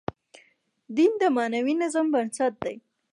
دین 0.97 1.11
د 1.21 1.23
معنوي 1.35 1.73
نظم 1.81 2.05
بنسټ 2.13 2.53
دی. 2.63 2.75